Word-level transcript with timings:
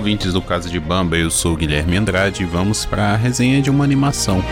ouvintes 0.00 0.32
do 0.32 0.40
Casa 0.40 0.70
de 0.70 0.80
Bamba, 0.80 1.18
eu 1.18 1.30
sou 1.30 1.54
Guilherme 1.54 1.98
Andrade 1.98 2.42
e 2.42 2.46
vamos 2.46 2.86
para 2.86 3.12
a 3.12 3.16
resenha 3.16 3.60
de 3.60 3.68
uma 3.68 3.84
animação. 3.84 4.42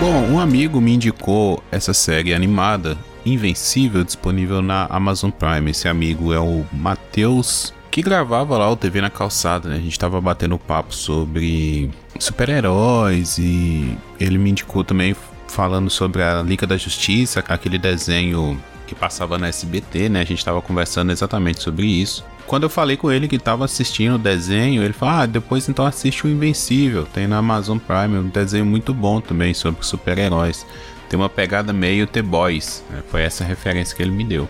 Bom, 0.00 0.32
um 0.32 0.40
amigo 0.40 0.80
me 0.80 0.92
indicou 0.92 1.62
essa 1.70 1.94
série 1.94 2.34
animada 2.34 2.98
Invencível 3.24 4.02
disponível 4.02 4.60
na 4.60 4.86
Amazon 4.86 5.30
Prime. 5.30 5.70
Esse 5.70 5.86
amigo 5.86 6.32
é 6.32 6.40
o 6.40 6.66
Matheus 6.72 7.72
que 7.92 8.02
gravava 8.02 8.58
lá 8.58 8.68
o 8.68 8.76
TV 8.76 9.00
na 9.00 9.10
calçada, 9.10 9.68
né? 9.68 9.76
A 9.76 9.80
gente 9.80 9.98
tava 9.98 10.20
batendo 10.20 10.58
papo 10.58 10.92
sobre 10.92 11.90
super-heróis 12.18 13.38
e 13.38 13.96
ele 14.18 14.38
me 14.38 14.50
indicou 14.50 14.82
também 14.82 15.14
falando 15.50 15.90
sobre 15.90 16.22
a 16.22 16.42
Liga 16.42 16.66
da 16.66 16.76
Justiça, 16.76 17.44
aquele 17.46 17.78
desenho 17.78 18.58
que 18.86 18.94
passava 18.94 19.38
na 19.38 19.48
SBT, 19.48 20.08
né? 20.08 20.20
A 20.20 20.24
gente 20.24 20.44
tava 20.44 20.60
conversando 20.62 21.12
exatamente 21.12 21.62
sobre 21.62 21.86
isso. 21.86 22.24
Quando 22.46 22.64
eu 22.64 22.70
falei 22.70 22.96
com 22.96 23.12
ele 23.12 23.28
que 23.28 23.38
tava 23.38 23.64
assistindo 23.64 24.14
o 24.16 24.18
desenho, 24.18 24.82
ele 24.82 24.92
falou: 24.92 25.14
Ah, 25.14 25.26
depois 25.26 25.68
então 25.68 25.86
assiste 25.86 26.26
o 26.26 26.28
Invencível, 26.28 27.04
tem 27.04 27.26
na 27.26 27.38
Amazon 27.38 27.78
Prime, 27.78 28.18
um 28.18 28.28
desenho 28.28 28.66
muito 28.66 28.92
bom 28.92 29.20
também 29.20 29.54
sobre 29.54 29.84
super-heróis. 29.84 30.66
Tem 31.08 31.18
uma 31.18 31.28
pegada 31.28 31.72
meio 31.72 32.06
The 32.06 32.22
Boys, 32.22 32.84
né? 32.90 33.02
foi 33.08 33.22
essa 33.22 33.44
referência 33.44 33.96
que 33.96 34.02
ele 34.02 34.10
me 34.10 34.24
deu. 34.24 34.48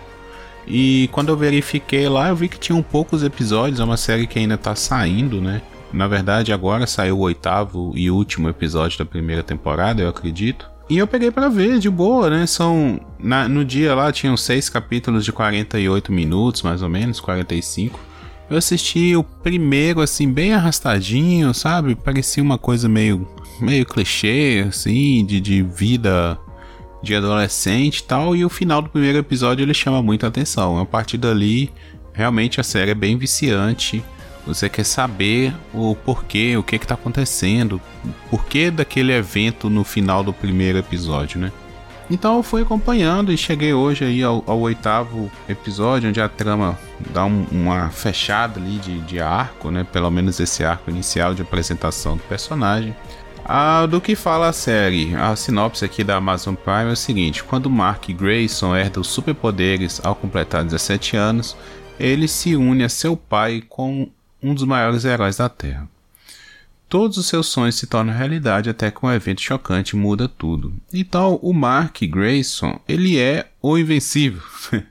E 0.67 1.09
quando 1.11 1.29
eu 1.29 1.37
verifiquei 1.37 2.07
lá, 2.07 2.29
eu 2.29 2.35
vi 2.35 2.47
que 2.47 2.59
tinham 2.59 2.81
poucos 2.81 3.23
episódios, 3.23 3.79
é 3.79 3.83
uma 3.83 3.97
série 3.97 4.27
que 4.27 4.39
ainda 4.39 4.57
tá 4.57 4.75
saindo, 4.75 5.41
né? 5.41 5.61
Na 5.91 6.07
verdade, 6.07 6.53
agora 6.53 6.87
saiu 6.87 7.17
o 7.17 7.21
oitavo 7.21 7.91
e 7.95 8.09
último 8.09 8.47
episódio 8.47 8.97
da 8.97 9.05
primeira 9.05 9.43
temporada, 9.43 10.01
eu 10.01 10.09
acredito. 10.09 10.70
E 10.91 10.97
eu 10.97 11.07
peguei 11.07 11.31
para 11.31 11.47
ver 11.47 11.79
de 11.79 11.89
boa, 11.89 12.29
né? 12.29 12.45
São. 12.45 12.99
Na, 13.17 13.47
no 13.47 13.63
dia 13.63 13.95
lá 13.95 14.11
tinham 14.11 14.35
seis 14.35 14.67
capítulos 14.67 15.23
de 15.23 15.31
48 15.31 16.11
minutos, 16.11 16.63
mais 16.63 16.83
ou 16.83 16.89
menos, 16.89 17.21
45. 17.21 17.97
Eu 18.49 18.57
assisti 18.57 19.15
o 19.15 19.23
primeiro, 19.23 20.01
assim, 20.01 20.29
bem 20.29 20.53
arrastadinho, 20.53 21.53
sabe? 21.53 21.95
Parecia 21.95 22.43
uma 22.43 22.57
coisa 22.57 22.89
meio. 22.89 23.25
meio 23.61 23.85
clichê, 23.85 24.65
assim, 24.67 25.25
de, 25.25 25.39
de 25.39 25.63
vida 25.63 26.37
de 27.01 27.15
adolescente 27.15 27.99
e 27.99 28.03
tal, 28.03 28.35
e 28.35 28.43
o 28.43 28.49
final 28.49 28.81
do 28.81 28.89
primeiro 28.89 29.17
episódio 29.17 29.63
ele 29.63 29.73
chama 29.73 30.03
muita 30.03 30.27
atenção. 30.27 30.77
A 30.77 30.85
partir 30.85 31.17
dali, 31.17 31.71
realmente 32.11 32.59
a 32.59 32.63
série 32.63 32.91
é 32.91 32.95
bem 32.95 33.17
viciante. 33.17 34.03
Você 34.45 34.67
quer 34.69 34.83
saber 34.83 35.53
o 35.73 35.95
porquê, 35.95 36.57
o 36.57 36.63
que 36.63 36.75
está 36.75 36.95
acontecendo, 36.95 37.79
porquê 38.29 38.71
daquele 38.71 39.13
evento 39.13 39.69
no 39.69 39.83
final 39.83 40.23
do 40.23 40.33
primeiro 40.33 40.77
episódio, 40.77 41.39
né? 41.39 41.51
Então 42.09 42.35
eu 42.35 42.43
fui 42.43 42.61
acompanhando 42.61 43.31
e 43.31 43.37
cheguei 43.37 43.73
hoje 43.73 44.03
aí 44.03 44.21
ao, 44.21 44.43
ao 44.45 44.59
oitavo 44.59 45.31
episódio, 45.47 46.09
onde 46.09 46.19
a 46.19 46.27
trama 46.27 46.77
dá 47.13 47.23
um, 47.23 47.45
uma 47.49 47.89
fechada 47.89 48.59
ali 48.59 48.77
de, 48.79 48.99
de 49.01 49.21
arco, 49.21 49.71
né? 49.71 49.85
Pelo 49.89 50.11
menos 50.11 50.39
esse 50.39 50.63
arco 50.63 50.89
inicial 50.89 51.33
de 51.33 51.41
apresentação 51.41 52.17
do 52.17 52.23
personagem. 52.23 52.93
Ah, 53.45 53.85
do 53.85 54.01
que 54.01 54.15
fala 54.15 54.49
a 54.49 54.53
série? 54.53 55.15
A 55.15 55.35
sinopse 55.35 55.85
aqui 55.85 56.03
da 56.03 56.17
Amazon 56.17 56.53
Prime 56.53 56.89
é 56.89 56.93
o 56.93 56.97
seguinte: 56.97 57.43
quando 57.43 57.69
Mark 57.69 58.09
Grayson 58.09 58.75
herda 58.75 58.99
os 58.99 59.07
superpoderes 59.07 60.01
ao 60.03 60.13
completar 60.13 60.63
17 60.63 61.15
anos, 61.15 61.55
ele 61.99 62.27
se 62.27 62.55
une 62.55 62.83
a 62.83 62.89
seu 62.89 63.15
pai 63.15 63.63
com 63.69 64.09
um 64.41 64.53
dos 64.53 64.63
maiores 64.63 65.05
heróis 65.05 65.37
da 65.37 65.49
Terra. 65.49 65.87
Todos 66.89 67.17
os 67.17 67.27
seus 67.27 67.47
sonhos 67.47 67.75
se 67.75 67.87
tornam 67.87 68.13
realidade 68.13 68.69
até 68.69 68.91
que 68.91 69.05
um 69.05 69.11
evento 69.11 69.41
chocante 69.41 69.95
muda 69.95 70.27
tudo. 70.27 70.73
Então, 70.93 71.39
o 71.41 71.53
Mark 71.53 72.01
Grayson, 72.01 72.79
ele 72.85 73.17
é 73.17 73.47
o 73.61 73.77
invencível. 73.77 74.41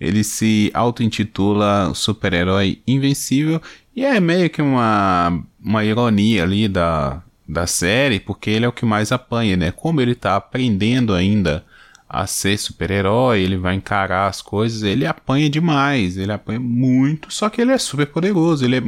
ele 0.00 0.24
se 0.24 0.70
auto-intitula 0.72 1.92
super-herói 1.94 2.80
invencível 2.86 3.60
e 3.94 4.04
é 4.04 4.18
meio 4.18 4.48
que 4.48 4.62
uma, 4.62 5.44
uma 5.62 5.84
ironia 5.84 6.42
ali 6.42 6.66
da, 6.66 7.22
da 7.46 7.66
série, 7.66 8.18
porque 8.18 8.48
ele 8.48 8.64
é 8.64 8.68
o 8.68 8.72
que 8.72 8.86
mais 8.86 9.12
apanha, 9.12 9.56
né? 9.56 9.70
Como 9.70 10.00
ele 10.00 10.14
tá 10.14 10.36
aprendendo 10.36 11.12
ainda 11.12 11.64
a 12.12 12.26
ser 12.26 12.58
super-herói, 12.58 13.40
ele 13.40 13.56
vai 13.56 13.74
encarar 13.74 14.28
as 14.28 14.42
coisas, 14.42 14.82
ele 14.82 15.06
apanha 15.06 15.48
demais, 15.48 16.18
ele 16.18 16.30
apanha 16.30 16.60
muito, 16.60 17.32
só 17.32 17.48
que 17.48 17.60
ele 17.60 17.72
é 17.72 17.78
super 17.78 18.06
poderoso, 18.06 18.64
ele 18.64 18.76
é... 18.76 18.82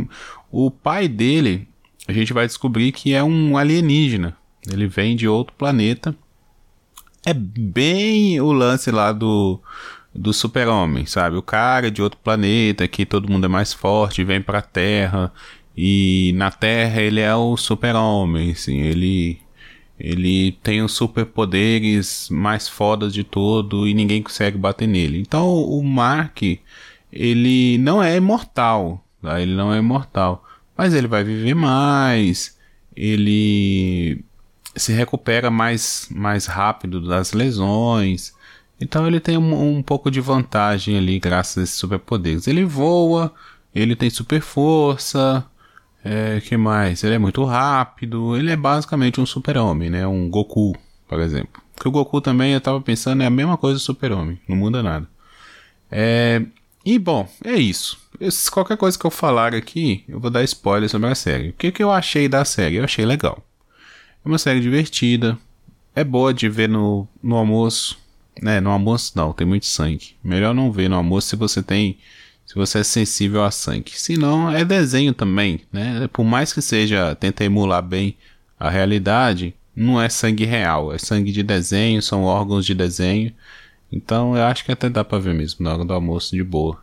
o 0.52 0.70
pai 0.70 1.08
dele, 1.08 1.66
a 2.06 2.12
gente 2.12 2.34
vai 2.34 2.46
descobrir 2.46 2.92
que 2.92 3.14
é 3.14 3.24
um 3.24 3.56
alienígena. 3.56 4.36
Ele 4.70 4.86
vem 4.86 5.16
de 5.16 5.28
outro 5.28 5.54
planeta. 5.56 6.14
É 7.24 7.34
bem 7.34 8.40
o 8.40 8.52
lance 8.52 8.90
lá 8.90 9.12
do 9.12 9.60
do 10.14 10.32
super-homem, 10.32 11.06
sabe? 11.06 11.36
O 11.36 11.42
cara 11.42 11.88
é 11.88 11.90
de 11.90 12.00
outro 12.00 12.20
planeta, 12.22 12.86
que 12.86 13.04
todo 13.04 13.28
mundo 13.28 13.46
é 13.46 13.48
mais 13.48 13.72
forte, 13.72 14.22
vem 14.22 14.40
pra 14.40 14.62
Terra 14.62 15.32
e 15.76 16.32
na 16.36 16.52
Terra 16.52 17.02
ele 17.02 17.20
é 17.20 17.34
o 17.34 17.56
super-homem, 17.56 18.52
assim, 18.52 18.80
ele 18.80 19.40
ele 19.98 20.52
tem 20.62 20.82
os 20.82 20.92
superpoderes 20.92 22.28
mais 22.30 22.68
fodas 22.68 23.12
de 23.12 23.22
todo 23.22 23.86
e 23.86 23.94
ninguém 23.94 24.22
consegue 24.22 24.58
bater 24.58 24.88
nele. 24.88 25.20
Então 25.20 25.48
o 25.48 25.82
Mark, 25.82 26.42
ele 27.12 27.78
não 27.78 28.02
é 28.02 28.16
imortal, 28.16 29.04
tá? 29.22 29.40
ele 29.40 29.54
não 29.54 29.72
é 29.72 29.78
imortal, 29.78 30.44
mas 30.76 30.94
ele 30.94 31.06
vai 31.06 31.22
viver 31.22 31.54
mais, 31.54 32.58
ele 32.96 34.24
se 34.76 34.92
recupera 34.92 35.50
mais, 35.50 36.08
mais 36.10 36.46
rápido 36.46 37.00
das 37.00 37.32
lesões. 37.32 38.34
Então 38.80 39.06
ele 39.06 39.20
tem 39.20 39.38
um, 39.38 39.76
um 39.78 39.82
pouco 39.82 40.10
de 40.10 40.20
vantagem 40.20 40.98
ali 40.98 41.20
graças 41.20 41.58
a 41.58 41.62
esses 41.62 41.76
superpoderes. 41.76 42.48
Ele 42.48 42.64
voa, 42.64 43.32
ele 43.72 43.94
tem 43.94 44.10
super 44.10 44.40
força, 44.40 45.46
é, 46.04 46.40
que 46.42 46.54
mais? 46.56 47.02
Ele 47.02 47.14
é 47.14 47.18
muito 47.18 47.42
rápido. 47.44 48.36
Ele 48.36 48.50
é 48.50 48.56
basicamente 48.56 49.20
um 49.20 49.24
super-homem, 49.26 49.88
né? 49.88 50.06
Um 50.06 50.28
Goku, 50.28 50.76
por 51.08 51.18
exemplo. 51.18 51.62
Que 51.80 51.88
o 51.88 51.90
Goku 51.90 52.20
também, 52.20 52.52
eu 52.52 52.60
tava 52.60 52.80
pensando, 52.80 53.22
é 53.22 53.26
a 53.26 53.30
mesma 53.30 53.56
coisa 53.56 53.78
do 53.78 53.82
super-homem. 53.82 54.38
Não 54.46 54.56
muda 54.56 54.82
nada. 54.82 55.08
É... 55.90 56.42
E 56.84 56.98
bom, 56.98 57.26
é 57.42 57.54
isso. 57.54 57.98
Qualquer 58.52 58.76
coisa 58.76 58.98
que 58.98 59.06
eu 59.06 59.10
falar 59.10 59.54
aqui, 59.54 60.04
eu 60.06 60.20
vou 60.20 60.30
dar 60.30 60.44
spoiler 60.44 60.88
sobre 60.90 61.08
a 61.08 61.14
série. 61.14 61.48
O 61.48 61.52
que, 61.54 61.72
que 61.72 61.82
eu 61.82 61.90
achei 61.90 62.28
da 62.28 62.44
série? 62.44 62.76
Eu 62.76 62.84
achei 62.84 63.06
legal. 63.06 63.42
É 64.22 64.28
uma 64.28 64.36
série 64.36 64.60
divertida. 64.60 65.38
É 65.96 66.04
boa 66.04 66.34
de 66.34 66.48
ver 66.50 66.68
no, 66.68 67.08
no 67.22 67.36
almoço. 67.36 67.98
Né, 68.42 68.60
no 68.60 68.70
almoço 68.70 69.12
não, 69.14 69.32
tem 69.32 69.46
muito 69.46 69.64
sangue. 69.64 70.16
Melhor 70.22 70.52
não 70.52 70.70
ver 70.70 70.90
no 70.90 70.96
almoço 70.96 71.28
se 71.28 71.36
você 71.36 71.62
tem 71.62 71.96
se 72.46 72.54
você 72.54 72.78
é 72.78 72.84
sensível 72.84 73.44
a 73.44 73.50
sangue. 73.50 73.92
Se 73.94 74.16
não, 74.16 74.50
é 74.50 74.64
desenho 74.64 75.14
também, 75.14 75.60
né? 75.72 76.08
Por 76.12 76.24
mais 76.24 76.52
que 76.52 76.60
seja, 76.60 77.14
tenta 77.14 77.44
emular 77.44 77.82
bem 77.82 78.16
a 78.58 78.70
realidade, 78.70 79.54
não 79.74 80.00
é 80.00 80.08
sangue 80.08 80.44
real, 80.44 80.92
é 80.92 80.98
sangue 80.98 81.32
de 81.32 81.42
desenho, 81.42 82.02
são 82.02 82.24
órgãos 82.24 82.64
de 82.64 82.74
desenho. 82.74 83.32
Então 83.90 84.36
eu 84.36 84.44
acho 84.44 84.64
que 84.64 84.72
até 84.72 84.88
dá 84.88 85.04
pra 85.04 85.18
ver 85.18 85.34
mesmo 85.34 85.64
na 85.64 85.74
hora 85.74 85.84
do 85.84 85.92
almoço 85.92 86.34
de 86.36 86.42
boa. 86.42 86.82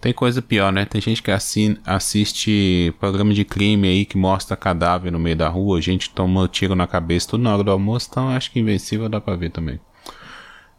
Tem 0.00 0.12
coisa 0.12 0.42
pior, 0.42 0.72
né? 0.72 0.84
Tem 0.84 1.00
gente 1.00 1.22
que 1.22 1.30
assim, 1.30 1.76
assiste 1.84 2.94
programa 3.00 3.32
de 3.32 3.44
crime 3.44 3.88
aí 3.88 4.04
que 4.04 4.18
mostra 4.18 4.56
cadáver 4.56 5.10
no 5.10 5.18
meio 5.18 5.36
da 5.36 5.48
rua, 5.48 5.80
gente 5.80 6.10
toma 6.10 6.46
tiro 6.48 6.74
na 6.74 6.86
cabeça 6.86 7.28
tudo 7.30 7.42
na 7.42 7.54
hora 7.54 7.64
do 7.64 7.70
almoço, 7.70 8.08
então 8.10 8.28
acho 8.28 8.50
que 8.50 8.60
Invencível 8.60 9.08
dá 9.08 9.20
pra 9.20 9.36
ver 9.36 9.50
também. 9.50 9.80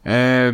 É, 0.06 0.54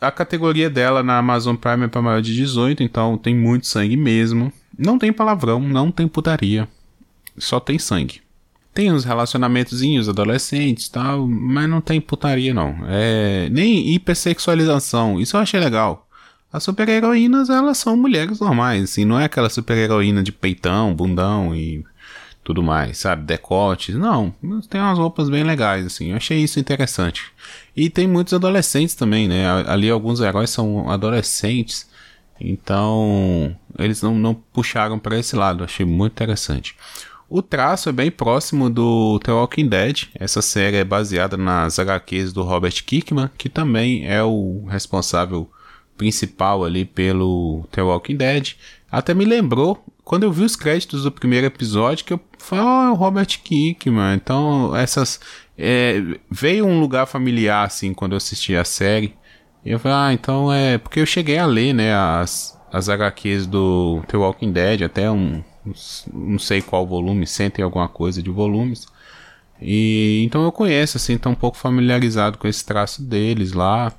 a, 0.00 0.10
categoria 0.10 0.68
dela 0.68 1.02
na 1.02 1.18
Amazon 1.18 1.54
Prime 1.54 1.84
é 1.84 1.88
para 1.88 2.02
maior 2.02 2.20
de 2.20 2.34
18, 2.34 2.82
então 2.82 3.16
tem 3.16 3.34
muito 3.34 3.66
sangue 3.66 3.96
mesmo. 3.96 4.52
Não 4.76 4.98
tem 4.98 5.12
palavrão, 5.12 5.60
não 5.60 5.90
tem 5.90 6.08
putaria. 6.08 6.68
Só 7.38 7.60
tem 7.60 7.78
sangue. 7.78 8.20
Tem 8.74 8.90
uns 8.90 9.04
relacionamentozinhos 9.04 10.08
adolescentes 10.08 10.88
tal, 10.88 11.26
mas 11.26 11.68
não 11.68 11.80
tem 11.80 12.00
putaria 12.00 12.54
não. 12.54 12.74
É, 12.88 13.48
nem 13.50 13.94
hipersexualização, 13.94 15.20
isso 15.20 15.36
eu 15.36 15.40
achei 15.40 15.60
legal. 15.60 16.08
As 16.52 16.64
super-heroínas, 16.64 17.48
elas 17.48 17.78
são 17.78 17.96
mulheres 17.96 18.40
normais, 18.40 18.84
assim, 18.84 19.04
não 19.04 19.18
é 19.18 19.24
aquela 19.24 19.48
super-heroína 19.48 20.22
de 20.22 20.32
peitão, 20.32 20.94
bundão 20.94 21.54
e 21.54 21.84
tudo 22.44 22.62
mais, 22.62 22.98
sabe? 22.98 23.24
Decotes. 23.24 23.94
Não, 23.94 24.34
tem 24.68 24.80
umas 24.80 24.98
roupas 24.98 25.30
bem 25.30 25.44
legais, 25.44 25.86
assim. 25.86 26.10
Eu 26.10 26.16
achei 26.16 26.38
isso 26.38 26.58
interessante. 26.58 27.32
E 27.74 27.88
tem 27.88 28.06
muitos 28.06 28.34
adolescentes 28.34 28.94
também, 28.94 29.26
né? 29.26 29.46
Ali 29.66 29.90
alguns 29.90 30.20
heróis 30.20 30.50
são 30.50 30.90
adolescentes. 30.90 31.88
Então, 32.40 33.56
eles 33.78 34.02
não, 34.02 34.14
não 34.14 34.34
puxaram 34.34 34.98
para 34.98 35.18
esse 35.18 35.34
lado. 35.36 35.64
Achei 35.64 35.86
muito 35.86 36.12
interessante. 36.12 36.76
O 37.28 37.40
traço 37.40 37.88
é 37.88 37.92
bem 37.92 38.10
próximo 38.10 38.68
do 38.68 39.18
The 39.20 39.32
Walking 39.32 39.68
Dead. 39.68 40.04
Essa 40.14 40.42
série 40.42 40.76
é 40.76 40.84
baseada 40.84 41.36
nas 41.36 41.78
HQs 41.78 42.30
do 42.30 42.42
Robert 42.42 42.84
Kirkman, 42.84 43.30
que 43.38 43.48
também 43.48 44.06
é 44.06 44.22
o 44.22 44.66
responsável 44.68 45.50
principal 45.96 46.62
ali 46.64 46.84
pelo 46.84 47.66
The 47.70 47.82
Walking 47.82 48.16
Dead. 48.16 48.52
Até 48.90 49.14
me 49.14 49.24
lembrou 49.24 49.82
quando 50.04 50.24
eu 50.24 50.32
vi 50.32 50.44
os 50.44 50.56
créditos 50.56 51.04
do 51.04 51.10
primeiro 51.10 51.46
episódio, 51.46 52.04
que 52.04 52.12
eu 52.12 52.20
falei, 52.36 52.64
oh, 52.64 52.82
é 52.82 52.90
o 52.90 52.94
Robert 52.94 53.40
Kirkman. 53.42 54.14
Então, 54.14 54.76
essas, 54.76 55.18
é, 55.56 56.02
veio 56.30 56.66
um 56.66 56.80
lugar 56.80 57.06
familiar, 57.06 57.66
assim, 57.66 57.92
quando 57.92 58.12
eu 58.12 58.16
assisti 58.16 58.56
a 58.56 58.64
série. 58.64 59.14
E 59.64 59.70
eu 59.70 59.78
falei, 59.78 59.96
ah, 59.96 60.12
então 60.12 60.52
é. 60.52 60.78
Porque 60.78 61.00
eu 61.00 61.06
cheguei 61.06 61.38
a 61.38 61.46
ler, 61.46 61.72
né, 61.72 61.94
as, 61.94 62.58
as 62.72 62.88
HQs 62.88 63.46
do 63.46 64.02
The 64.08 64.16
Walking 64.16 64.52
Dead, 64.52 64.82
até 64.82 65.10
um. 65.10 65.42
Não 66.12 66.38
sei 66.40 66.60
qual 66.60 66.86
volume, 66.86 67.26
sentem 67.26 67.64
alguma 67.64 67.88
coisa 67.88 68.20
de 68.22 68.30
volumes. 68.30 68.86
E 69.60 70.22
então 70.24 70.42
eu 70.42 70.50
conheço, 70.50 70.96
assim, 70.96 71.16
tô 71.16 71.30
um 71.30 71.36
pouco 71.36 71.56
familiarizado 71.56 72.36
com 72.36 72.48
esse 72.48 72.64
traço 72.64 73.00
deles 73.02 73.52
lá. 73.52 73.92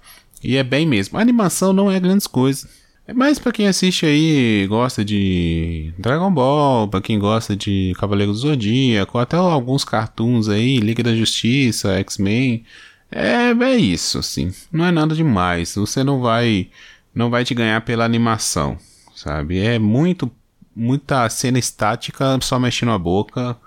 E 0.44 0.58
é 0.58 0.64
bem 0.64 0.86
mesmo. 0.86 1.18
A 1.18 1.22
animação 1.22 1.72
não 1.72 1.90
é 1.90 2.00
grandes 2.00 2.28
coisas. 2.28 2.83
É 3.06 3.14
mais 3.14 3.38
para 3.38 3.52
quem 3.52 3.68
assiste 3.68 4.06
aí, 4.06 4.66
gosta 4.68 5.04
de 5.04 5.94
Dragon 5.98 6.32
Ball, 6.32 6.88
para 6.88 7.02
quem 7.02 7.20
gosta 7.20 7.54
de 7.54 7.94
Cavaleiro 8.00 8.32
do 8.32 8.38
Zodíaco, 8.38 9.18
até 9.18 9.36
alguns 9.36 9.84
cartoons 9.84 10.48
aí, 10.48 10.78
Liga 10.78 11.04
da 11.04 11.14
Justiça, 11.14 11.96
X-Men. 12.00 12.64
É, 13.12 13.52
é 13.52 13.76
isso, 13.76 14.20
assim. 14.20 14.54
Não 14.72 14.86
é 14.86 14.92
nada 14.92 15.14
demais. 15.14 15.76
Você 15.76 16.04
não 16.04 16.22
vai 16.22 16.70
não 17.14 17.30
vai 17.30 17.44
te 17.44 17.54
ganhar 17.54 17.82
pela 17.82 18.06
animação, 18.06 18.78
sabe? 19.14 19.60
É 19.60 19.78
muito 19.78 20.32
muita 20.76 21.30
cena 21.30 21.60
estática, 21.60 22.40
só 22.42 22.58
mexendo 22.58 22.92
a 22.92 22.98
boca. 22.98 23.58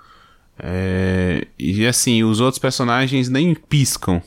É, 0.58 1.47
e 1.58 1.87
assim, 1.87 2.25
os 2.25 2.41
outros 2.41 2.58
personagens 2.58 3.29
nem 3.29 3.55
piscam. 3.55 4.23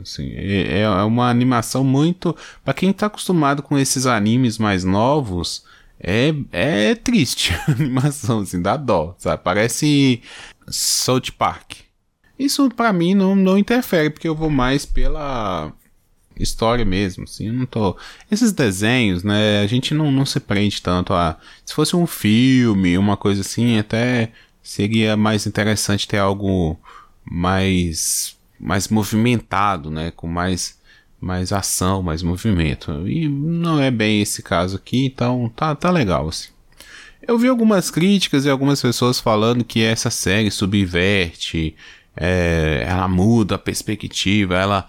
Assim, 0.00 0.30
é, 0.32 0.80
é 0.80 0.88
uma 1.04 1.28
animação 1.28 1.82
muito. 1.84 2.36
para 2.64 2.74
quem 2.74 2.92
tá 2.92 3.06
acostumado 3.06 3.62
com 3.62 3.78
esses 3.78 4.06
animes 4.06 4.58
mais 4.58 4.84
novos, 4.84 5.64
é, 6.00 6.32
é 6.52 6.94
triste 6.94 7.52
a 7.66 7.72
animação, 7.72 8.40
assim, 8.40 8.60
dá 8.60 8.76
dó, 8.76 9.14
sabe? 9.18 9.42
Parece 9.42 10.22
South 10.68 11.32
Park. 11.36 11.72
Isso 12.38 12.68
para 12.70 12.92
mim 12.92 13.14
não, 13.14 13.34
não 13.34 13.58
interfere, 13.58 14.10
porque 14.10 14.28
eu 14.28 14.34
vou 14.34 14.48
mais 14.48 14.86
pela 14.86 15.72
história 16.38 16.84
mesmo, 16.84 17.24
assim, 17.24 17.50
não 17.50 17.66
tô... 17.66 17.96
Esses 18.30 18.52
desenhos, 18.52 19.24
né, 19.24 19.60
a 19.60 19.66
gente 19.66 19.92
não, 19.92 20.12
não 20.12 20.24
se 20.24 20.38
prende 20.38 20.80
tanto 20.80 21.12
a... 21.12 21.36
Se 21.64 21.74
fosse 21.74 21.96
um 21.96 22.06
filme, 22.06 22.96
uma 22.96 23.16
coisa 23.16 23.40
assim, 23.40 23.76
até 23.76 24.30
seria 24.68 25.16
mais 25.16 25.46
interessante 25.46 26.06
ter 26.06 26.18
algo 26.18 26.78
mais 27.24 28.36
mais 28.60 28.88
movimentado, 28.88 29.90
né, 29.90 30.10
com 30.10 30.26
mais 30.26 30.76
mais 31.20 31.52
ação, 31.52 32.02
mais 32.02 32.22
movimento. 32.22 33.08
E 33.08 33.28
não 33.28 33.80
é 33.80 33.90
bem 33.90 34.20
esse 34.20 34.42
caso 34.42 34.76
aqui, 34.76 35.06
então 35.06 35.50
tá 35.56 35.74
tá 35.74 35.90
legal 35.90 36.28
assim. 36.28 36.50
Eu 37.22 37.38
vi 37.38 37.48
algumas 37.48 37.90
críticas 37.90 38.44
e 38.44 38.50
algumas 38.50 38.80
pessoas 38.82 39.18
falando 39.18 39.64
que 39.64 39.82
essa 39.82 40.10
série 40.10 40.50
subverte, 40.50 41.74
é, 42.14 42.84
ela 42.86 43.08
muda 43.08 43.54
a 43.54 43.58
perspectiva, 43.58 44.54
ela 44.54 44.86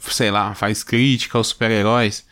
sei 0.00 0.30
lá, 0.30 0.54
faz 0.54 0.82
crítica 0.82 1.38
aos 1.38 1.48
super-heróis. 1.48 2.26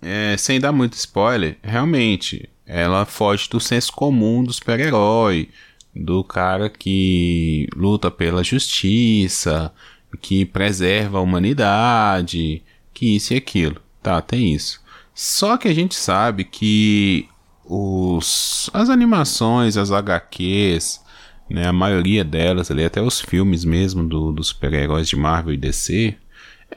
É, 0.00 0.36
sem 0.38 0.58
dar 0.60 0.72
muito 0.72 0.94
spoiler, 0.94 1.58
realmente, 1.62 2.48
ela 2.66 3.04
foge 3.04 3.48
do 3.50 3.60
senso 3.60 3.92
comum 3.92 4.44
do 4.44 4.52
super-herói, 4.52 5.48
do 5.94 6.24
cara 6.24 6.68
que 6.68 7.68
luta 7.74 8.10
pela 8.10 8.42
justiça, 8.42 9.72
que 10.20 10.44
preserva 10.44 11.18
a 11.18 11.20
humanidade, 11.20 12.62
que 12.92 13.16
isso 13.16 13.34
e 13.34 13.36
aquilo. 13.36 13.80
Tá, 14.02 14.20
tem 14.20 14.54
isso. 14.54 14.80
Só 15.14 15.56
que 15.56 15.68
a 15.68 15.74
gente 15.74 15.94
sabe 15.94 16.44
que 16.44 17.28
os, 17.64 18.68
as 18.72 18.90
animações, 18.90 19.76
as 19.76 19.90
HQs, 19.90 21.00
né, 21.48 21.66
a 21.66 21.72
maioria 21.72 22.24
delas, 22.24 22.70
ali, 22.70 22.84
até 22.84 23.00
os 23.00 23.20
filmes 23.20 23.64
mesmo 23.64 24.06
do, 24.06 24.32
dos 24.32 24.48
super-heróis 24.48 25.08
de 25.08 25.16
Marvel 25.16 25.54
e 25.54 25.56
DC, 25.56 26.16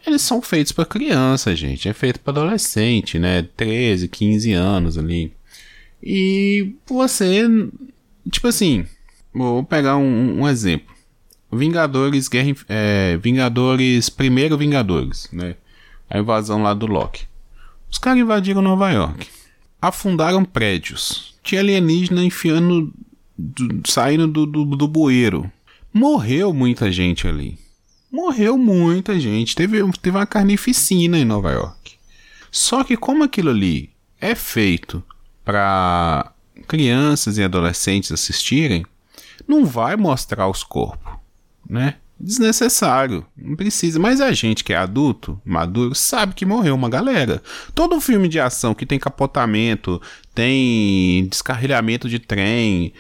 eles 0.06 0.22
são 0.22 0.42
feitos 0.42 0.72
para 0.72 0.86
criança, 0.86 1.56
gente. 1.56 1.90
É 1.90 1.94
feito 1.94 2.20
para 2.20 2.42
adolescente, 2.42 3.18
né? 3.18 3.48
13, 3.56 4.08
15 4.08 4.54
anos 4.54 4.98
ali. 4.98 5.34
E 6.02 6.76
você, 6.86 7.44
tipo 8.30 8.48
assim, 8.48 8.86
Vou 9.34 9.64
pegar 9.64 9.98
um, 9.98 10.42
um 10.42 10.48
exemplo. 10.48 10.96
Vingadores, 11.52 12.28
Guerra, 12.28 12.56
é, 12.68 13.18
Vingadores, 13.18 14.10
primeiro 14.10 14.58
Vingadores, 14.58 15.30
né? 15.32 15.56
A 16.10 16.20
invasão 16.20 16.62
lá 16.62 16.74
do 16.74 16.86
Loki. 16.86 17.26
Os 17.90 17.98
caras 17.98 18.20
invadiram 18.20 18.62
Nova 18.62 18.92
York. 18.92 19.28
Afundaram 19.82 20.44
prédios. 20.44 21.36
Tinha 21.44 21.62
alienígena 21.62 22.24
enfiando, 22.24 22.94
do, 23.38 23.82
saindo 23.90 24.28
do, 24.28 24.46
do, 24.46 24.66
do 24.66 24.88
bueiro. 24.88 25.50
Morreu 25.94 26.54
muita 26.54 26.92
gente 26.92 27.28
ali. 27.28 27.58
Morreu 28.12 28.58
muita 28.58 29.20
gente. 29.20 29.56
Teve, 29.56 29.80
teve 30.02 30.18
uma 30.18 30.26
carnificina 30.26 31.18
em 31.18 31.26
Nova 31.26 31.52
York. 31.52 31.96
Só 32.52 32.84
que 32.84 32.98
como 32.98 33.24
aquilo 33.24 33.50
ali 33.50 33.90
é 34.20 34.36
feito 34.36 35.04
para 35.44 36.32
crianças 36.68 37.38
e 37.38 37.44
adolescentes 37.44 38.12
assistirem, 38.12 38.86
não 39.48 39.66
vai 39.66 39.96
mostrar 39.96 40.48
os 40.48 40.64
corpos, 40.64 41.14
né? 41.68 41.96
Desnecessário, 42.20 43.24
não 43.38 43.56
precisa. 43.56 44.00
Mas 44.00 44.20
a 44.20 44.32
gente 44.32 44.64
que 44.64 44.74
é 44.74 44.78
adulto, 44.78 45.40
maduro, 45.46 45.94
sabe 45.94 46.34
que 46.34 46.46
morreu 46.46 46.74
uma 46.74 46.90
galera. 46.90 47.44
Todo 47.76 48.02
filme 48.02 48.28
de 48.28 48.40
ação 48.40 48.74
que 48.74 48.88
tem 48.88 48.98
capotamento, 48.98 50.02
tem 50.34 51.28
descarrilhamento 51.28 52.10
de 52.10 52.18
trem, 52.18 52.92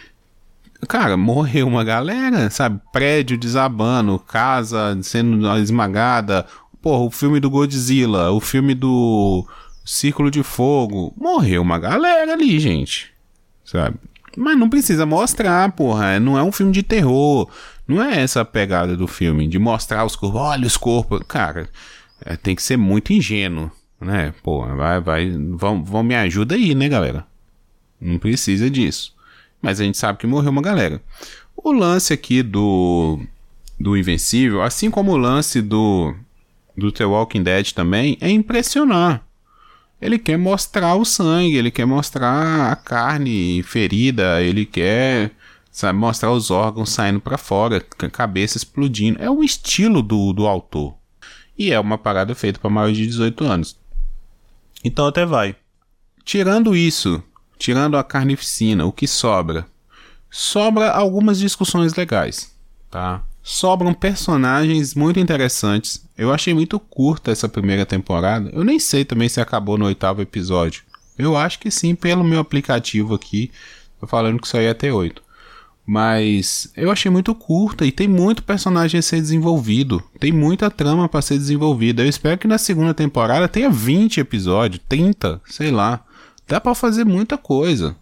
cara, 0.88 1.18
morreu 1.18 1.68
uma 1.68 1.84
galera, 1.84 2.50
sabe? 2.50 2.80
Prédio 2.92 3.38
desabando, 3.38 4.20
casa 4.20 4.98
sendo 5.02 5.48
esmagada. 5.58 6.46
Porra, 6.82 7.04
o 7.04 7.12
filme 7.12 7.40
do 7.40 7.50
Godzilla, 7.50 8.32
o 8.32 8.40
filme 8.40 8.76
do 8.76 9.48
Círculo 9.84 10.30
de 10.30 10.44
Fogo, 10.44 11.14
morreu 11.18 11.62
uma 11.62 11.80
galera 11.80 12.34
ali, 12.34 12.60
gente. 12.60 13.12
Sabe? 13.66 13.98
Mas 14.39 14.56
não 14.56 14.69
precisa 14.69 15.04
mostrar, 15.04 15.72
porra. 15.72 16.19
Não 16.19 16.38
é 16.38 16.44
um 16.44 16.51
filme 16.51 16.72
de 16.72 16.84
terror. 16.84 17.50
Não 17.88 18.04
é 18.04 18.22
essa 18.22 18.42
a 18.42 18.45
pegada 18.45 18.95
do 18.95 19.07
filme, 19.07 19.48
de 19.48 19.57
mostrar 19.57 20.06
os 20.06 20.16
corpos. 20.16 20.39
Olha 20.39 20.68
os 20.68 20.78
corpos. 20.78 21.22
Cara, 21.28 21.68
é, 22.24 22.36
tem 22.36 22.56
que 22.56 22.62
ser 22.62 22.78
muito 22.78 23.12
ingênuo, 23.12 23.72
né? 24.00 24.36
Porra, 24.44 24.75
vai, 24.75 25.01
vai. 25.01 25.31
Vão, 25.31 25.84
vão 25.84 26.04
me 26.04 26.16
ajuda 26.16 26.54
aí, 26.54 26.75
né, 26.75 26.88
galera? 26.88 27.25
Não 28.00 28.19
precisa 28.19 28.69
disso. 28.69 29.16
Mas 29.60 29.81
a 29.81 29.84
gente 29.84 29.98
sabe 29.98 30.19
que 30.19 30.28
morreu 30.28 30.51
uma 30.51 30.62
galera. 30.62 31.01
O 31.56 31.72
lance 31.72 32.13
aqui 32.13 32.44
do. 32.44 33.19
Do 33.80 33.98
Invencível, 33.98 34.62
assim 34.62 34.92
como 34.92 35.13
o 35.13 35.18
lance 35.18 35.63
do. 35.63 36.13
Do 36.75 36.92
The 36.92 37.06
Walking 37.06 37.41
Dead 37.41 37.72
também, 37.72 38.20
é 38.22 38.29
impressionar. 38.29 39.26
Ele 40.00 40.20
quer 40.20 40.38
mostrar 40.38 40.96
o 40.96 41.04
sangue, 41.04 41.56
ele 41.56 41.72
quer 41.72 41.86
mostrar 41.86 42.72
a 42.72 42.75
carne 42.75 43.63
ferida, 43.63 44.42
ele 44.42 44.66
quer 44.66 45.32
sabe, 45.77 45.98
mostrar 45.98 46.32
os 46.32 46.50
órgãos 46.50 46.89
saindo 46.89 47.20
para 47.20 47.38
fora, 47.38 47.80
cabeça 48.12 48.58
explodindo. 48.58 49.22
É 49.22 49.30
o 49.30 49.44
estilo 49.44 50.01
do, 50.01 50.34
do 50.34 50.48
autor. 50.48 50.96
E 51.58 51.72
é 51.72 51.80
uma 51.80 51.98
parada 51.98 52.34
feita 52.34 52.60
para 52.60 52.70
maiores 52.70 52.98
de 52.98 53.06
18 53.06 53.44
anos. 53.44 53.80
Então 54.84 55.06
até 55.06 55.25
vai. 55.25 55.56
Tirando 56.24 56.75
isso, 56.75 57.22
tirando 57.58 57.96
a 57.96 58.04
carnificina, 58.04 58.86
o 58.86 58.92
que 58.92 59.08
sobra? 59.08 59.68
Sobra 60.30 60.92
algumas 60.92 61.39
discussões 61.39 61.94
legais, 61.94 62.56
tá? 62.89 63.24
Sobram 63.48 63.94
personagens 63.94 64.94
muito 64.94 65.22
interessantes. 65.22 66.06
Eu 66.18 66.34
achei 66.34 66.54
muito 66.54 66.77
curta 66.77 67.32
essa 67.32 67.48
primeira 67.48 67.86
temporada. 67.86 68.50
Eu 68.51 68.62
nem 68.62 68.77
sei 68.77 69.06
também 69.06 69.30
se 69.30 69.39
acabou 69.39 69.77
no 69.77 69.86
oitavo 69.86 70.22
episódio. 70.22 70.84
Eu 71.18 71.38
acho 71.38 71.58
que 71.58 71.72
sim, 71.72 71.96
pelo 71.96 72.25
meu 72.25 72.42
aplicativo 72.42 73.16
aqui. 73.16 73.50
Tô 74.01 74.06
falando 74.06 74.42
que 74.42 74.58
aí 74.58 74.66
é 74.66 74.72
até 74.72 74.92
oito. 74.92 75.24
Mas 75.86 76.70
eu 76.75 76.92
achei 76.92 77.10
muito 77.10 77.34
curta 77.34 77.86
e 77.86 77.92
tem 77.92 78.06
muito 78.06 78.44
personagem 78.44 79.00
a 79.00 79.01
ser 79.01 79.22
desenvolvido. 79.22 80.04
Tem 80.20 80.34
muita 80.34 80.70
trama 80.70 81.08
para 81.08 81.22
ser 81.22 81.38
desenvolvida. 81.38 82.04
Eu 82.04 82.10
espero 82.10 82.38
que 82.38 82.50
na 82.50 82.58
segunda 82.58 82.94
temporada 82.94 83.48
tenha 83.48 83.70
20 83.70 84.20
episódios, 84.20 84.84
30, 84.89 85.39
sei 85.46 85.72
lá. 85.72 86.04
Dá 86.46 86.60
para 86.60 86.75
fazer 86.75 87.06
muita 87.06 87.38
coisa 87.38 87.96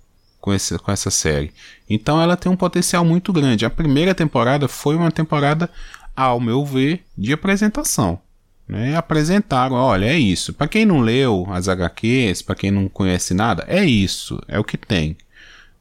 com, 0.45 0.53
esse, 0.53 0.77
com 0.77 0.91
essa 0.91 1.09
série. 1.09 1.51
Então 1.89 2.21
ela 2.21 2.37
tem 2.37 2.51
um 2.51 2.55
potencial 2.55 3.03
muito 3.03 3.33
grande. 3.33 3.65
A 3.65 3.69
primeira 3.69 4.13
temporada 4.13 4.67
foi 4.67 4.95
uma 4.95 5.11
temporada, 5.11 5.67
ao 6.15 6.39
meu 6.39 6.63
ver, 6.63 7.03
de 7.17 7.33
apresentação. 7.33 8.21
Né? 8.67 8.95
Apresentaram, 8.95 9.75
olha, 9.75 10.05
é 10.05 10.19
isso. 10.19 10.53
Para 10.53 10.67
quem 10.67 10.85
não 10.85 11.01
leu 11.01 11.47
as 11.49 11.67
HQs, 11.67 12.43
para 12.43 12.53
quem 12.53 12.69
não 12.69 12.87
conhece 12.87 13.33
nada, 13.33 13.65
é 13.67 13.83
isso, 13.83 14.39
é 14.47 14.59
o 14.59 14.63
que 14.63 14.77
tem, 14.77 15.17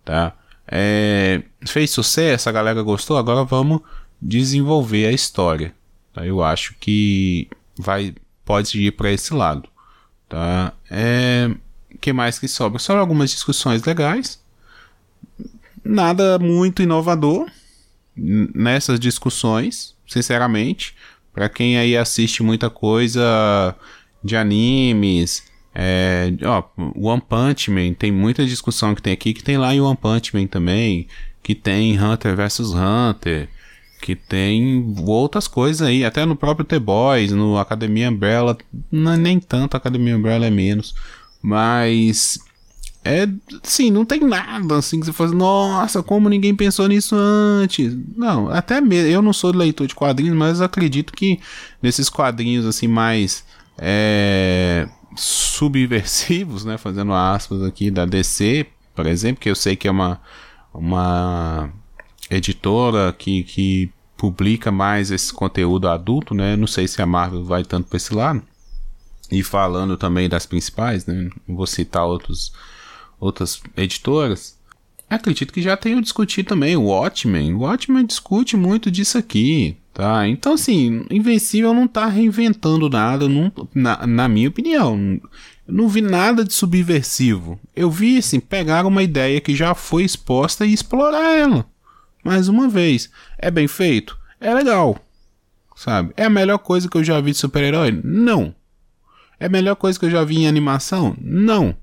tá? 0.02 0.32
É, 0.66 1.42
fez 1.66 1.90
sucesso, 1.90 2.48
a 2.48 2.52
galera 2.52 2.82
gostou, 2.82 3.18
agora 3.18 3.44
vamos 3.44 3.82
desenvolver 4.20 5.06
a 5.06 5.12
história. 5.12 5.74
Tá? 6.14 6.24
Eu 6.24 6.42
acho 6.42 6.74
que 6.80 7.48
vai 7.78 8.14
pode 8.46 8.80
ir 8.80 8.92
para 8.92 9.12
esse 9.12 9.34
lado, 9.34 9.68
tá? 10.26 10.72
É, 10.90 11.50
que 12.00 12.12
mais 12.12 12.38
que 12.38 12.48
sobra? 12.48 12.78
Só 12.78 12.98
algumas 12.98 13.30
discussões 13.30 13.82
legais, 13.82 14.42
nada 15.84 16.38
muito 16.38 16.82
inovador 16.82 17.46
nessas 18.16 18.98
discussões. 18.98 19.94
sinceramente. 20.06 20.94
Para 21.32 21.48
quem 21.48 21.76
aí 21.76 21.96
assiste 21.96 22.42
muita 22.42 22.70
coisa 22.70 23.74
de 24.22 24.36
animes, 24.36 25.42
é, 25.74 26.32
ó, 26.44 26.62
One 26.94 27.20
Punch 27.20 27.70
Man, 27.70 27.92
tem 27.94 28.12
muita 28.12 28.46
discussão 28.46 28.94
que 28.94 29.02
tem 29.02 29.12
aqui 29.12 29.34
que 29.34 29.42
tem 29.42 29.58
lá 29.58 29.74
em 29.74 29.80
One 29.80 29.96
Punch 29.96 30.34
Man 30.34 30.46
também, 30.46 31.08
que 31.42 31.54
tem 31.54 32.00
Hunter 32.00 32.36
vs 32.36 32.72
Hunter, 32.72 33.48
que 34.00 34.14
tem 34.14 34.94
outras 35.04 35.48
coisas 35.48 35.86
aí, 35.86 36.04
até 36.04 36.24
no 36.24 36.36
próprio 36.36 36.64
The 36.64 36.78
Boys, 36.78 37.32
no 37.32 37.58
Academia 37.58 38.10
Umbrella, 38.10 38.56
não, 38.90 39.16
nem 39.16 39.40
tanto 39.40 39.76
Academia 39.76 40.16
Umbrella 40.16 40.46
é 40.46 40.50
menos, 40.50 40.94
mas 41.42 42.38
é, 43.04 43.28
sim, 43.62 43.90
não 43.90 44.04
tem 44.04 44.20
nada 44.20 44.78
assim 44.78 44.98
que 44.98 45.06
você 45.06 45.12
faz, 45.12 45.30
nossa, 45.30 46.02
como 46.02 46.28
ninguém 46.28 46.54
pensou 46.56 46.88
nisso 46.88 47.14
antes. 47.14 47.94
Não, 48.16 48.48
até 48.48 48.80
mesmo, 48.80 49.10
eu 49.10 49.20
não 49.20 49.32
sou 49.32 49.54
leitor 49.54 49.86
de 49.86 49.94
quadrinhos, 49.94 50.36
mas 50.36 50.60
acredito 50.60 51.12
que 51.12 51.38
nesses 51.82 52.08
quadrinhos 52.08 52.64
assim 52.64 52.88
mais 52.88 53.44
é, 53.76 54.88
subversivos, 55.16 56.64
né, 56.64 56.78
fazendo 56.78 57.12
aspas 57.12 57.62
aqui 57.62 57.90
da 57.90 58.06
DC, 58.06 58.66
por 58.94 59.06
exemplo, 59.06 59.40
que 59.40 59.50
eu 59.50 59.54
sei 59.54 59.76
que 59.76 59.86
é 59.86 59.90
uma 59.90 60.20
uma 60.72 61.70
editora 62.30 63.12
que, 63.12 63.44
que 63.44 63.90
publica 64.16 64.72
mais 64.72 65.10
esse 65.10 65.32
conteúdo 65.32 65.88
adulto, 65.88 66.34
né? 66.34 66.56
Não 66.56 66.66
sei 66.66 66.88
se 66.88 67.00
a 67.00 67.06
Marvel 67.06 67.44
vai 67.44 67.64
tanto 67.64 67.88
para 67.88 67.96
esse 67.96 68.12
lado. 68.12 68.42
E 69.30 69.42
falando 69.42 69.96
também 69.96 70.28
das 70.28 70.46
principais, 70.46 71.06
né? 71.06 71.30
Vou 71.46 71.66
citar 71.66 72.04
outros 72.04 72.52
outras 73.18 73.60
editoras, 73.76 74.58
acredito 75.08 75.52
que 75.52 75.62
já 75.62 75.76
tenham 75.76 76.00
discutido 76.00 76.48
também 76.48 76.76
o 76.76 76.84
Watchmen. 76.84 77.54
O 77.54 77.60
Watchmen 77.60 78.06
discute 78.06 78.56
muito 78.56 78.90
disso 78.90 79.18
aqui, 79.18 79.76
tá? 79.92 80.26
Então, 80.28 80.54
assim, 80.54 81.04
Invencível 81.10 81.72
não 81.72 81.86
tá 81.86 82.06
reinventando 82.06 82.88
nada, 82.88 83.28
não, 83.28 83.52
na, 83.74 84.06
na 84.06 84.28
minha 84.28 84.48
opinião. 84.48 85.20
Não 85.66 85.88
vi 85.88 86.02
nada 86.02 86.44
de 86.44 86.52
subversivo. 86.52 87.58
Eu 87.74 87.90
vi, 87.90 88.18
assim, 88.18 88.38
pegar 88.38 88.84
uma 88.86 89.02
ideia 89.02 89.40
que 89.40 89.54
já 89.54 89.74
foi 89.74 90.04
exposta 90.04 90.66
e 90.66 90.74
explorar 90.74 91.32
ela. 91.36 91.66
Mais 92.22 92.48
uma 92.48 92.68
vez. 92.68 93.10
É 93.38 93.50
bem 93.50 93.66
feito? 93.66 94.18
É 94.40 94.52
legal. 94.52 94.98
Sabe? 95.74 96.12
É 96.16 96.24
a 96.24 96.30
melhor 96.30 96.58
coisa 96.58 96.88
que 96.88 96.96
eu 96.96 97.04
já 97.04 97.20
vi 97.20 97.32
de 97.32 97.38
super-herói? 97.38 97.98
Não. 98.04 98.54
É 99.40 99.46
a 99.46 99.50
melhor 99.50 99.74
coisa 99.74 99.98
que 99.98 100.04
eu 100.04 100.10
já 100.10 100.22
vi 100.22 100.38
em 100.38 100.48
animação? 100.48 101.16
Não. 101.20 101.76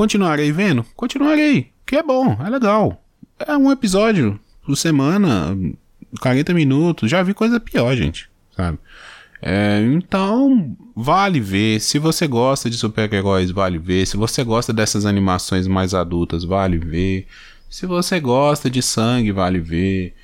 Continuarei 0.00 0.50
vendo? 0.50 0.82
Continuarei. 0.96 1.72
Que 1.84 1.96
é 1.96 2.02
bom, 2.02 2.34
é 2.42 2.48
legal. 2.48 3.04
É 3.38 3.54
um 3.54 3.70
episódio 3.70 4.40
por 4.64 4.74
semana, 4.74 5.54
40 6.22 6.54
minutos. 6.54 7.10
Já 7.10 7.22
vi 7.22 7.34
coisa 7.34 7.60
pior, 7.60 7.94
gente. 7.94 8.26
Sabe? 8.56 8.78
É, 9.42 9.78
então, 9.92 10.74
vale 10.96 11.38
ver. 11.38 11.82
Se 11.82 11.98
você 11.98 12.26
gosta 12.26 12.70
de 12.70 12.78
super-heróis, 12.78 13.50
vale 13.50 13.76
ver. 13.76 14.06
Se 14.06 14.16
você 14.16 14.42
gosta 14.42 14.72
dessas 14.72 15.04
animações 15.04 15.66
mais 15.66 15.92
adultas, 15.92 16.44
vale 16.44 16.78
ver. 16.78 17.26
Se 17.68 17.84
você 17.84 18.18
gosta 18.18 18.70
de 18.70 18.80
sangue, 18.80 19.32
vale 19.32 19.60
ver. 19.60 20.14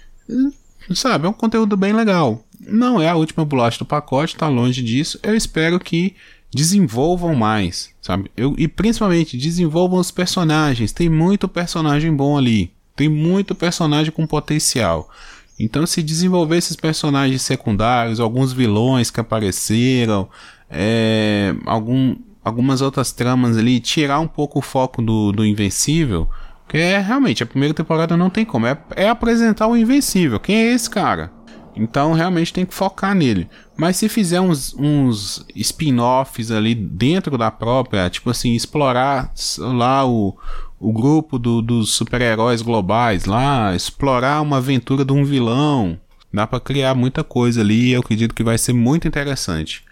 Sabe, 0.94 1.26
é 1.26 1.28
um 1.28 1.34
conteúdo 1.34 1.76
bem 1.76 1.92
legal. 1.92 2.42
Não 2.60 2.98
é 2.98 3.10
a 3.10 3.14
última 3.14 3.44
bolacha 3.44 3.80
do 3.80 3.84
pacote, 3.84 4.36
tá 4.36 4.48
longe 4.48 4.82
disso. 4.82 5.20
Eu 5.22 5.36
espero 5.36 5.78
que 5.78 6.16
desenvolvam 6.54 7.34
mais, 7.34 7.90
sabe? 8.00 8.30
Eu, 8.36 8.54
e 8.56 8.66
principalmente 8.68 9.36
desenvolvam 9.36 9.98
os 9.98 10.10
personagens. 10.10 10.92
Tem 10.92 11.08
muito 11.08 11.48
personagem 11.48 12.14
bom 12.14 12.36
ali. 12.36 12.72
Tem 12.94 13.08
muito 13.08 13.54
personagem 13.54 14.10
com 14.10 14.26
potencial. 14.26 15.10
Então, 15.58 15.86
se 15.86 16.02
desenvolver 16.02 16.56
esses 16.56 16.76
personagens 16.76 17.42
secundários, 17.42 18.20
alguns 18.20 18.52
vilões 18.52 19.10
que 19.10 19.20
apareceram, 19.20 20.28
é, 20.70 21.54
algum, 21.64 22.16
algumas 22.44 22.80
outras 22.80 23.12
tramas 23.12 23.56
ali, 23.56 23.80
tirar 23.80 24.20
um 24.20 24.28
pouco 24.28 24.58
o 24.58 24.62
foco 24.62 25.00
do, 25.00 25.32
do 25.32 25.44
Invencível, 25.44 26.28
que 26.68 26.76
é 26.76 26.98
realmente 26.98 27.42
a 27.42 27.46
primeira 27.46 27.74
temporada 27.74 28.16
não 28.16 28.28
tem 28.28 28.44
como. 28.44 28.66
É, 28.66 28.78
é 28.94 29.08
apresentar 29.08 29.66
o 29.66 29.76
Invencível. 29.76 30.40
Quem 30.40 30.56
é 30.56 30.72
esse 30.72 30.90
cara? 30.90 31.32
Então 31.74 32.12
realmente 32.14 32.52
tem 32.52 32.64
que 32.64 32.74
focar 32.74 33.14
nele. 33.14 33.48
Mas 33.76 33.96
se 33.96 34.08
fizer 34.08 34.40
uns, 34.40 34.74
uns 34.74 35.44
spin-offs 35.54 36.50
ali 36.50 36.74
dentro 36.74 37.36
da 37.36 37.50
própria, 37.50 38.08
tipo 38.08 38.30
assim, 38.30 38.54
explorar 38.54 39.32
lá 39.58 40.06
o, 40.06 40.36
o 40.80 40.92
grupo 40.92 41.38
do, 41.38 41.60
dos 41.60 41.92
super-heróis 41.94 42.62
globais 42.62 43.26
lá, 43.26 43.74
explorar 43.74 44.40
uma 44.40 44.56
aventura 44.56 45.04
de 45.04 45.12
um 45.12 45.24
vilão, 45.24 46.00
dá 46.32 46.46
para 46.46 46.60
criar 46.60 46.94
muita 46.94 47.22
coisa 47.22 47.60
ali. 47.60 47.92
Eu 47.92 48.00
acredito 48.00 48.34
que 48.34 48.44
vai 48.44 48.56
ser 48.56 48.72
muito 48.72 49.06
interessante. 49.06 49.84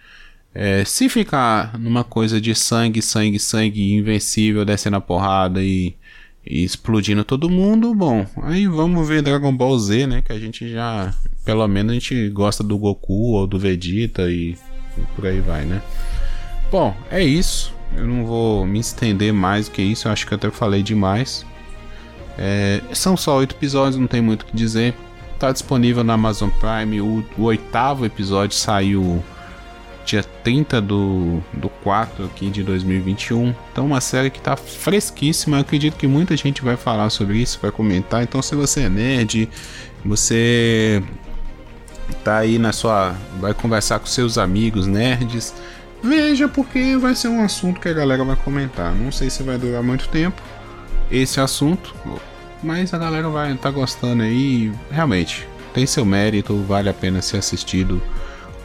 É, 0.53 0.85
se 0.85 1.09
ficar 1.09 1.77
numa 1.77 2.03
coisa 2.03 2.39
de 2.39 2.55
sangue, 2.55 3.01
sangue, 3.01 3.37
sangue, 3.37 3.93
invencível, 3.93 4.63
descendo 4.63 4.95
a 4.95 5.01
porrada 5.01 5.61
e 5.61 5.95
e 6.45 6.63
explodindo 6.63 7.23
todo 7.23 7.49
mundo, 7.49 7.93
bom, 7.95 8.25
aí 8.43 8.67
vamos 8.67 9.07
ver 9.07 9.21
Dragon 9.21 9.55
Ball 9.55 9.77
Z, 9.79 10.05
né? 10.05 10.21
Que 10.21 10.31
a 10.31 10.39
gente 10.39 10.71
já, 10.71 11.13
pelo 11.43 11.67
menos 11.67 11.91
a 11.91 11.93
gente 11.95 12.29
gosta 12.29 12.63
do 12.63 12.77
Goku 12.77 13.33
ou 13.33 13.47
do 13.47 13.57
Vegeta 13.57 14.29
e, 14.29 14.55
e 14.97 15.01
por 15.15 15.25
aí 15.25 15.39
vai, 15.39 15.65
né? 15.65 15.81
Bom, 16.71 16.95
é 17.09 17.23
isso. 17.23 17.73
Eu 17.95 18.05
não 18.05 18.25
vou 18.25 18.65
me 18.65 18.79
estender 18.79 19.33
mais 19.33 19.67
do 19.67 19.71
que 19.71 19.81
isso, 19.81 20.07
eu 20.07 20.11
acho 20.11 20.27
que 20.27 20.33
eu 20.33 20.37
até 20.37 20.51
falei 20.51 20.83
demais. 20.83 21.45
É, 22.37 22.81
são 22.93 23.15
só 23.15 23.37
oito 23.37 23.55
episódios, 23.55 23.99
não 23.99 24.07
tem 24.07 24.21
muito 24.21 24.43
o 24.43 24.45
que 24.45 24.55
dizer. 24.55 24.93
Tá 25.39 25.51
disponível 25.51 26.03
na 26.03 26.13
Amazon 26.13 26.49
Prime. 26.49 27.01
O, 27.01 27.25
o 27.37 27.43
oitavo 27.43 28.05
episódio 28.05 28.55
saiu 28.55 29.23
dia 30.05 30.23
30 30.43 30.79
do, 30.81 31.41
do 31.51 31.67
4 31.67 32.25
aqui 32.25 32.49
de 32.49 32.63
2021. 32.63 33.53
Então, 33.71 33.85
uma 33.85 33.99
série 33.99 34.29
que 34.29 34.39
tá 34.39 34.55
fresquíssima. 34.55 35.57
Eu 35.57 35.61
acredito 35.61 35.97
que 35.97 36.07
muita 36.07 36.37
gente 36.37 36.61
vai 36.61 36.77
falar 36.77 37.09
sobre 37.09 37.37
isso, 37.37 37.59
vai 37.61 37.71
comentar. 37.71 38.23
Então, 38.23 38.41
se 38.41 38.55
você 38.55 38.81
é 38.81 38.89
nerd, 38.89 39.49
você 40.03 41.03
tá 42.23 42.37
aí 42.37 42.59
na 42.59 42.71
sua. 42.71 43.15
vai 43.39 43.53
conversar 43.53 43.99
com 43.99 44.05
seus 44.05 44.37
amigos 44.37 44.87
nerds. 44.87 45.53
Veja, 46.03 46.47
porque 46.47 46.95
vai 46.97 47.15
ser 47.15 47.29
um 47.29 47.43
assunto 47.43 47.81
que 47.81 47.89
a 47.89 47.93
galera 47.93 48.23
vai 48.23 48.35
comentar. 48.35 48.93
Não 48.93 49.11
sei 49.11 49.29
se 49.29 49.41
vai 49.41 49.57
durar 49.57 49.81
muito 49.81 50.07
tempo 50.09 50.41
esse 51.09 51.39
assunto, 51.39 51.95
mas 52.61 52.93
a 52.93 52.97
galera 52.97 53.29
vai 53.29 53.53
estar 53.53 53.69
tá 53.69 53.71
gostando 53.71 54.21
aí. 54.21 54.71
Realmente, 54.91 55.47
tem 55.73 55.85
seu 55.85 56.05
mérito, 56.05 56.55
vale 56.63 56.89
a 56.89 56.93
pena 56.93 57.21
ser 57.21 57.37
assistido 57.37 58.01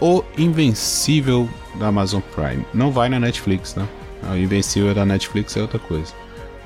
o 0.01 0.25
Invencível 0.39 1.49
da 1.79 1.89
Amazon 1.89 2.21
Prime. 2.35 2.65
Não 2.73 2.91
vai 2.91 3.09
na 3.09 3.21
Netflix, 3.21 3.75
tá? 3.75 3.87
O 4.31 4.37
Invencível 4.37 4.95
da 4.95 5.05
Netflix 5.05 5.57
é 5.57 5.63
outra 5.63 5.79
coisa. 5.79 6.13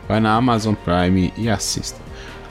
Vai 0.09 0.21
na 0.21 0.35
Amazon 0.35 0.75
Prime 0.75 1.33
e 1.37 1.49
assista. 1.49 1.99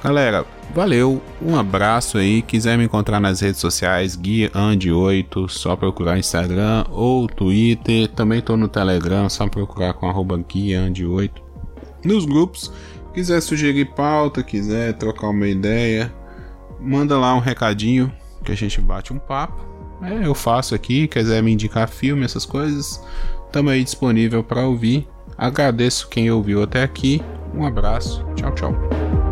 Galera, 0.03 0.45
valeu, 0.75 1.21
um 1.41 1.57
abraço 1.57 2.17
aí. 2.17 2.41
Quiser 2.41 2.77
me 2.77 2.83
encontrar 2.83 3.21
nas 3.21 3.39
redes 3.39 3.61
sociais, 3.61 4.17
Guia 4.17 4.51
Andi 4.53 4.91
8, 4.91 5.47
só 5.47 5.75
procurar 5.77 6.17
Instagram 6.17 6.83
ou 6.89 7.27
Twitter. 7.27 8.09
Também 8.09 8.41
tô 8.41 8.57
no 8.57 8.67
Telegram, 8.67 9.29
só 9.29 9.47
procurar 9.47 9.93
com 9.93 10.09
arroba 10.09 10.37
Guia 10.37 10.81
Andi 10.81 11.05
8. 11.05 11.41
Nos 12.03 12.25
grupos, 12.25 12.69
quiser 13.13 13.39
sugerir 13.41 13.93
pauta, 13.95 14.43
quiser 14.43 14.93
trocar 14.93 15.29
uma 15.29 15.47
ideia, 15.47 16.13
manda 16.81 17.17
lá 17.17 17.33
um 17.33 17.39
recadinho 17.39 18.11
que 18.43 18.51
a 18.51 18.55
gente 18.55 18.81
bate 18.81 19.13
um 19.13 19.19
papo. 19.19 19.72
É, 20.03 20.27
eu 20.27 20.35
faço 20.35 20.75
aqui, 20.75 21.07
quiser 21.07 21.41
me 21.41 21.53
indicar 21.53 21.87
filme, 21.87 22.25
essas 22.25 22.45
coisas, 22.45 23.01
estamos 23.45 23.71
aí 23.71 23.83
disponível 23.83 24.43
para 24.43 24.65
ouvir. 24.67 25.07
Agradeço 25.37 26.09
quem 26.09 26.29
ouviu 26.29 26.61
até 26.63 26.83
aqui. 26.83 27.21
Um 27.53 27.65
abraço. 27.65 28.25
Tchau, 28.35 28.53
tchau. 28.53 29.22